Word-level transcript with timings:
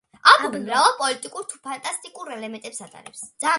ალბომი 0.29 0.61
მრავალ 0.63 0.95
პოლიტიკურ 1.01 1.45
თუ 1.53 1.61
ფანტასტიკურ 1.69 2.35
ელემენტებს 2.39 2.85
ატარებს. 2.87 3.27